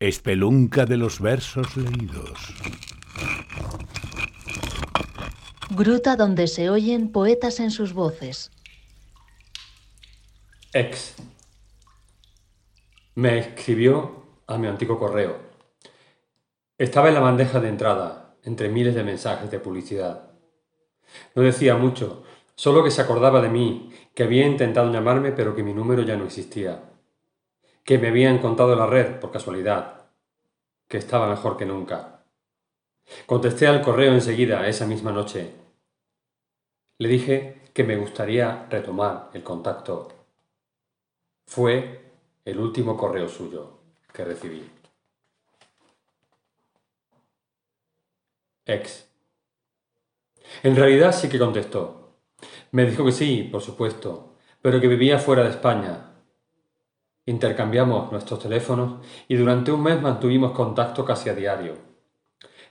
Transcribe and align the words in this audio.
Espelunca 0.00 0.86
de 0.86 0.96
los 0.96 1.20
versos 1.20 1.76
leídos. 1.76 2.54
Gruta 5.68 6.16
donde 6.16 6.46
se 6.46 6.70
oyen 6.70 7.12
poetas 7.12 7.60
en 7.60 7.70
sus 7.70 7.92
voces. 7.92 8.50
Ex. 10.72 11.16
Me 13.14 13.40
escribió 13.40 14.24
a 14.46 14.56
mi 14.56 14.68
antiguo 14.68 14.98
correo. 14.98 15.36
Estaba 16.78 17.08
en 17.08 17.14
la 17.14 17.20
bandeja 17.20 17.60
de 17.60 17.68
entrada, 17.68 18.36
entre 18.42 18.70
miles 18.70 18.94
de 18.94 19.04
mensajes 19.04 19.50
de 19.50 19.60
publicidad. 19.60 20.30
No 21.34 21.42
decía 21.42 21.76
mucho, 21.76 22.24
solo 22.54 22.82
que 22.82 22.90
se 22.90 23.02
acordaba 23.02 23.42
de 23.42 23.50
mí, 23.50 23.92
que 24.14 24.22
había 24.22 24.46
intentado 24.46 24.90
llamarme 24.90 25.32
pero 25.32 25.54
que 25.54 25.62
mi 25.62 25.74
número 25.74 26.04
ya 26.04 26.16
no 26.16 26.24
existía 26.24 26.90
que 27.84 27.98
me 27.98 28.08
habían 28.08 28.38
contado 28.38 28.76
la 28.76 28.86
red 28.86 29.18
por 29.20 29.32
casualidad, 29.32 30.06
que 30.88 30.98
estaba 30.98 31.28
mejor 31.28 31.56
que 31.56 31.66
nunca. 31.66 32.24
Contesté 33.26 33.66
al 33.66 33.82
correo 33.82 34.12
enseguida, 34.12 34.66
esa 34.68 34.86
misma 34.86 35.12
noche. 35.12 35.52
Le 36.98 37.08
dije 37.08 37.62
que 37.72 37.84
me 37.84 37.96
gustaría 37.96 38.66
retomar 38.70 39.30
el 39.32 39.42
contacto. 39.42 40.08
Fue 41.46 42.12
el 42.44 42.58
último 42.58 42.96
correo 42.96 43.28
suyo 43.28 43.78
que 44.12 44.24
recibí. 44.24 44.70
Ex. 48.66 49.08
En 50.62 50.76
realidad 50.76 51.12
sí 51.12 51.28
que 51.28 51.38
contestó. 51.38 52.16
Me 52.72 52.84
dijo 52.84 53.04
que 53.04 53.12
sí, 53.12 53.48
por 53.50 53.62
supuesto, 53.62 54.34
pero 54.62 54.80
que 54.80 54.88
vivía 54.88 55.18
fuera 55.18 55.42
de 55.42 55.50
España, 55.50 56.09
Intercambiamos 57.30 58.10
nuestros 58.10 58.40
teléfonos 58.40 59.06
y 59.28 59.36
durante 59.36 59.70
un 59.70 59.84
mes 59.84 60.02
mantuvimos 60.02 60.50
contacto 60.50 61.04
casi 61.04 61.28
a 61.28 61.34
diario. 61.36 61.74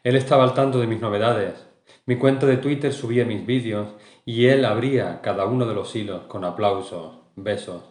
Él 0.04 0.17
estaba 0.17 0.44
al 0.44 0.54
tanto 0.54 0.81
de 0.81 0.86
mis 0.86 1.00
novedades. 1.00 1.66
Mi 2.06 2.17
cuenta 2.17 2.45
de 2.45 2.58
Twitter 2.58 2.92
subía 2.92 3.23
mis 3.23 3.45
vídeos 3.45 3.88
y 4.25 4.47
él 4.47 4.66
abría 4.66 5.22
cada 5.22 5.45
uno 5.45 5.66
de 5.66 5.73
los 5.73 5.95
hilos 5.95 6.23
con 6.23 6.44
aplausos, 6.44 7.19
besos 7.38 7.84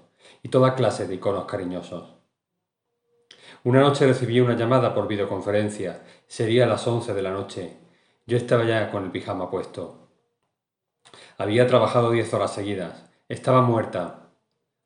y 0.42 0.50
toda 0.50 0.74
clase 0.74 1.08
de 1.08 1.14
iconos 1.14 1.46
cariñosos. 1.46 2.16
Una 3.64 3.80
noche 3.80 4.06
recibí 4.06 4.38
una 4.40 4.54
llamada 4.54 4.92
por 4.92 5.08
videoconferencia. 5.08 6.02
Sería 6.26 6.64
a 6.64 6.68
las 6.68 6.86
once 6.86 7.14
de 7.14 7.22
la 7.22 7.30
noche. 7.30 7.78
Yo 8.26 8.36
estaba 8.36 8.64
ya 8.64 8.90
con 8.90 9.04
el 9.04 9.10
pijama 9.10 9.50
puesto. 9.50 10.10
Había 11.38 11.66
trabajado 11.66 12.10
diez 12.10 12.34
horas 12.34 12.52
seguidas. 12.52 13.10
Estaba 13.26 13.62
muerta, 13.62 14.27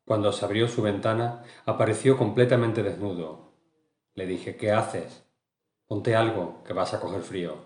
cuando 0.04 0.32
se 0.32 0.44
abrió 0.44 0.68
su 0.68 0.82
ventana, 0.82 1.44
apareció 1.64 2.16
completamente 2.16 2.82
desnudo. 2.82 3.52
Le 4.14 4.26
dije, 4.26 4.56
¿qué 4.56 4.72
haces? 4.72 5.24
Ponte 5.86 6.16
algo, 6.16 6.62
que 6.64 6.72
vas 6.72 6.94
a 6.94 7.00
coger 7.00 7.22
frío. 7.22 7.56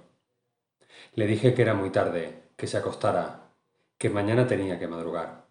Le 1.14 1.26
dije 1.26 1.54
que 1.54 1.62
era 1.62 1.74
muy 1.74 1.90
tarde, 1.90 2.50
que 2.56 2.66
se 2.66 2.76
acostara, 2.76 3.52
que 3.98 4.10
mañana 4.10 4.46
tenía 4.46 4.78
que 4.78 4.88
madrugar. 4.88 5.46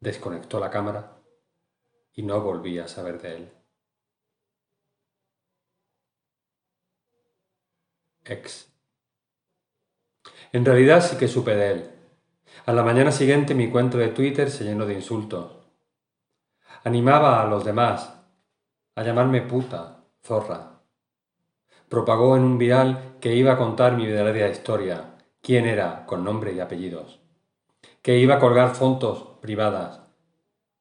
Desconectó 0.00 0.60
la 0.60 0.70
cámara 0.70 1.20
y 2.12 2.22
no 2.22 2.40
volví 2.40 2.78
a 2.78 2.88
saber 2.88 3.20
de 3.20 3.36
él. 3.36 3.52
Ex. 8.24 8.72
En 10.52 10.64
realidad 10.64 11.00
sí 11.00 11.16
que 11.16 11.28
supe 11.28 11.54
de 11.56 11.70
él. 11.72 11.97
A 12.66 12.72
la 12.72 12.82
mañana 12.82 13.12
siguiente 13.12 13.54
mi 13.54 13.70
cuenta 13.70 13.98
de 13.98 14.08
Twitter 14.08 14.50
se 14.50 14.64
llenó 14.64 14.86
de 14.86 14.94
insultos. 14.94 15.52
Animaba 16.84 17.42
a 17.42 17.46
los 17.46 17.64
demás 17.64 18.14
a 18.94 19.02
llamarme 19.02 19.42
puta, 19.42 20.04
zorra. 20.22 20.80
Propagó 21.88 22.36
en 22.36 22.42
un 22.42 22.58
viral 22.58 23.16
que 23.20 23.34
iba 23.34 23.52
a 23.52 23.56
contar 23.56 23.96
mi 23.96 24.06
verdadera 24.06 24.48
historia, 24.48 25.14
quién 25.40 25.66
era, 25.66 26.04
con 26.04 26.24
nombre 26.24 26.52
y 26.52 26.60
apellidos. 26.60 27.20
Que 28.02 28.18
iba 28.18 28.34
a 28.34 28.38
colgar 28.40 28.74
fotos 28.74 29.38
privadas, 29.40 30.00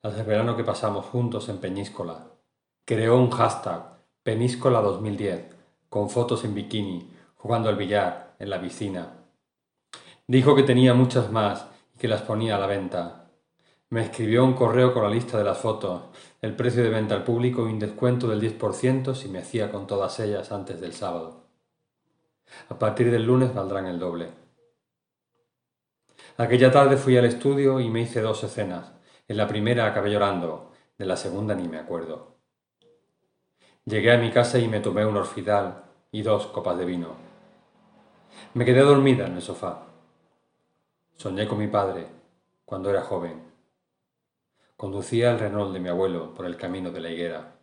las 0.02 0.16
del 0.16 0.26
verano 0.26 0.58
que 0.58 0.64
pasamos 0.64 1.06
juntos 1.06 1.48
en 1.50 1.60
Peñíscola. 1.60 2.32
Creó 2.86 3.18
un 3.18 3.30
hashtag, 3.30 3.98
Peníscola 4.24 4.82
2010, 4.82 5.56
con 5.90 6.10
fotos 6.10 6.44
en 6.44 6.56
bikini, 6.56 7.10
jugando 7.36 7.70
al 7.70 7.76
billar, 7.76 8.36
en 8.40 8.50
la 8.50 8.60
piscina. 8.60 9.27
Dijo 10.30 10.58
que 10.58 10.64
tenía 10.64 10.94
muchas 10.94 11.32
más 11.32 11.68
que 11.98 12.10
las 12.10 12.22
ponía 12.22 12.58
a 12.58 12.60
la 12.60 12.68
venta. 12.68 13.30
Me 13.90 14.04
escribió 14.04 14.44
un 14.44 14.56
correo 14.56 14.94
con 14.94 15.04
la 15.04 15.10
lista 15.10 15.38
de 15.38 15.46
las 15.46 15.58
fotos, 15.58 16.02
el 16.42 16.54
precio 16.54 16.84
de 16.84 16.90
venta 16.90 17.16
al 17.16 17.24
público 17.24 17.66
y 17.66 17.72
un 17.72 17.80
descuento 17.80 18.28
del 18.28 18.42
10% 18.42 19.16
si 19.16 19.30
me 19.30 19.40
hacía 19.40 19.72
con 19.72 19.88
todas 19.88 20.20
ellas 20.20 20.52
antes 20.52 20.82
del 20.82 20.92
sábado. 20.92 21.46
A 22.68 22.78
partir 22.78 23.10
del 23.10 23.26
lunes 23.26 23.54
valdrán 23.54 23.86
el 23.86 24.00
doble. 24.00 24.28
Aquella 26.36 26.74
tarde 26.74 26.98
fui 26.98 27.16
al 27.16 27.24
estudio 27.24 27.80
y 27.80 27.90
me 27.90 28.02
hice 28.02 28.20
dos 28.20 28.44
escenas. 28.44 28.92
En 29.30 29.38
la 29.38 29.48
primera 29.48 29.86
acabé 29.86 30.12
llorando, 30.12 30.74
de 30.98 31.06
la 31.06 31.16
segunda 31.16 31.56
ni 31.56 31.70
me 31.70 31.78
acuerdo. 31.78 32.36
Llegué 33.86 34.12
a 34.12 34.18
mi 34.18 34.32
casa 34.32 34.60
y 34.60 34.68
me 34.68 34.82
tomé 34.82 35.06
un 35.06 35.16
orfidal 35.16 35.86
y 36.12 36.22
dos 36.22 36.48
copas 36.48 36.78
de 36.78 36.84
vino. 36.84 37.16
Me 38.56 38.66
quedé 38.66 38.82
dormida 38.82 39.26
en 39.26 39.36
el 39.36 39.42
sofá. 39.42 39.88
Soñé 41.18 41.48
con 41.48 41.58
mi 41.58 41.68
padre 41.68 42.06
cuando 42.64 42.92
era 42.92 43.02
joven. 43.02 43.42
Conducía 44.76 45.32
el 45.32 45.40
Renault 45.40 45.74
de 45.74 45.80
mi 45.80 45.90
abuelo 45.90 46.32
por 46.36 46.46
el 46.46 46.58
camino 46.58 46.92
de 46.92 47.00
la 47.00 47.10
higuera. 47.10 47.56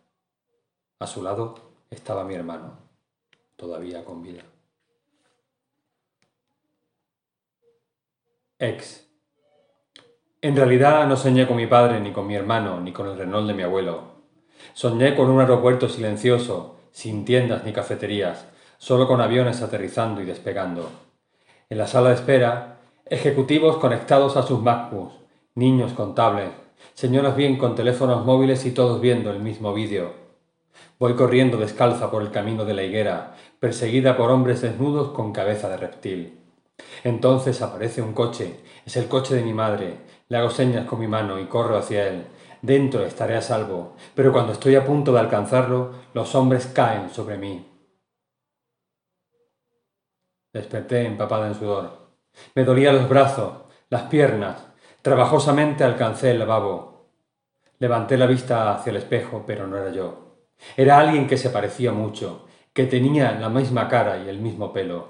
A 0.99 1.07
su 1.07 1.23
lado 1.23 1.55
estaba 1.89 2.25
mi 2.25 2.35
hermano, 2.35 2.77
todavía 3.55 4.03
con 4.03 4.21
vida. 4.21 4.43
Ex. 8.59 9.07
En 10.41 10.57
realidad 10.57 11.07
no 11.07 11.15
soñé 11.15 11.47
con 11.47 11.55
mi 11.55 11.67
padre, 11.67 12.01
ni 12.01 12.11
con 12.11 12.27
mi 12.27 12.35
hermano, 12.35 12.81
ni 12.81 12.91
con 12.91 13.07
el 13.07 13.17
Renault 13.17 13.47
de 13.47 13.53
mi 13.53 13.63
abuelo. 13.63 14.15
Soñé 14.73 15.15
con 15.15 15.29
un 15.29 15.39
aeropuerto 15.39 15.87
silencioso, 15.87 16.75
sin 16.91 17.23
tiendas 17.23 17.63
ni 17.63 17.71
cafeterías, 17.71 18.47
solo 18.77 19.07
con 19.07 19.21
aviones 19.21 19.61
aterrizando 19.61 20.21
y 20.21 20.25
despegando. 20.25 20.91
En 21.69 21.77
la 21.77 21.87
sala 21.87 22.09
de 22.09 22.15
espera 22.15 22.74
Ejecutivos 23.07 23.77
conectados 23.77 24.35
a 24.35 24.41
sus 24.41 24.63
MacBooks, 24.63 25.13
niños 25.53 25.93
con 25.93 26.15
tablets, 26.15 26.55
señoras 26.95 27.35
bien 27.35 27.55
con 27.55 27.75
teléfonos 27.75 28.25
móviles 28.25 28.65
y 28.65 28.71
todos 28.71 28.99
viendo 28.99 29.29
el 29.29 29.41
mismo 29.41 29.75
vídeo. 29.75 30.13
Voy 30.97 31.13
corriendo 31.13 31.57
descalza 31.57 32.09
por 32.09 32.23
el 32.23 32.31
camino 32.31 32.65
de 32.65 32.73
la 32.73 32.81
higuera, 32.81 33.35
perseguida 33.59 34.17
por 34.17 34.31
hombres 34.31 34.63
desnudos 34.63 35.09
con 35.09 35.33
cabeza 35.33 35.69
de 35.69 35.77
reptil. 35.77 36.39
Entonces 37.03 37.61
aparece 37.61 38.01
un 38.01 38.13
coche, 38.13 38.59
es 38.87 38.97
el 38.97 39.07
coche 39.07 39.35
de 39.35 39.43
mi 39.43 39.53
madre, 39.53 39.99
le 40.27 40.37
hago 40.37 40.49
señas 40.49 40.87
con 40.87 40.99
mi 40.99 41.07
mano 41.07 41.39
y 41.39 41.45
corro 41.45 41.77
hacia 41.77 42.07
él. 42.07 42.25
Dentro 42.63 43.05
estaré 43.05 43.35
a 43.35 43.41
salvo, 43.43 43.93
pero 44.15 44.33
cuando 44.33 44.51
estoy 44.51 44.73
a 44.73 44.83
punto 44.83 45.13
de 45.13 45.19
alcanzarlo, 45.19 45.91
los 46.15 46.33
hombres 46.33 46.65
caen 46.65 47.11
sobre 47.11 47.37
mí. 47.37 47.67
Desperté 50.51 51.05
empapada 51.05 51.47
en 51.49 51.53
sudor. 51.53 52.04
Me 52.53 52.63
dolían 52.63 52.95
los 52.95 53.09
brazos, 53.09 53.63
las 53.89 54.03
piernas. 54.03 54.65
Trabajosamente 55.01 55.83
alcancé 55.83 56.31
el 56.31 56.39
lavabo. 56.39 57.09
Levanté 57.79 58.17
la 58.17 58.25
vista 58.25 58.73
hacia 58.73 58.91
el 58.91 58.97
espejo, 58.97 59.43
pero 59.45 59.67
no 59.67 59.77
era 59.77 59.91
yo. 59.91 60.25
Era 60.77 60.99
alguien 60.99 61.27
que 61.27 61.37
se 61.37 61.49
parecía 61.49 61.91
mucho, 61.91 62.47
que 62.73 62.85
tenía 62.85 63.31
la 63.33 63.49
misma 63.49 63.87
cara 63.87 64.17
y 64.17 64.29
el 64.29 64.39
mismo 64.39 64.71
pelo, 64.71 65.07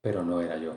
pero 0.00 0.22
no 0.22 0.40
era 0.40 0.56
yo. 0.56 0.74